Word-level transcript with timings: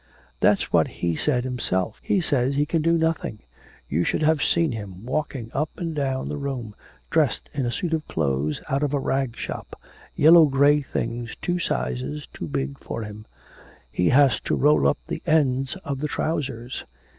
'That's 0.39 0.73
what 0.73 0.87
he 0.87 1.15
said 1.15 1.43
himself. 1.43 1.99
He 2.01 2.21
says 2.21 2.55
he 2.55 2.65
can 2.65 2.81
do 2.81 2.93
nothing 2.97 3.41
you 3.87 4.03
should 4.03 4.23
have 4.23 4.41
seen 4.41 4.71
him 4.71 5.05
walking 5.05 5.51
up 5.53 5.69
and 5.77 5.93
down 5.93 6.27
the 6.27 6.39
room, 6.39 6.73
dressed 7.11 7.51
in 7.53 7.67
a 7.67 7.71
suit 7.71 7.93
of 7.93 8.07
clothes 8.07 8.63
out 8.67 8.81
of 8.81 8.95
a 8.95 8.99
rag 8.99 9.35
shop, 9.35 9.79
yellow 10.15 10.45
grey 10.45 10.81
things 10.81 11.35
two 11.39 11.59
sizes 11.59 12.25
too 12.33 12.47
big 12.47 12.79
for 12.79 13.03
him; 13.03 13.27
he 13.91 14.09
has 14.09 14.39
to 14.39 14.55
roll 14.55 14.87
up 14.87 14.97
the 15.05 15.21
ends 15.27 15.75
of 15.85 15.99
the 15.99 16.07
trousers. 16.07 16.83